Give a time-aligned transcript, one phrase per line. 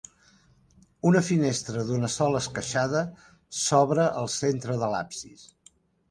[1.09, 3.03] Una finestra d'una sola esqueixada
[3.65, 5.45] s'obre al centre de l'absis.